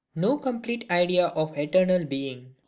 No 0.15 0.39
complete 0.39 0.87
Idea 0.89 1.27
of 1.27 1.55
Eternal 1.55 2.05
Being. 2.05 2.55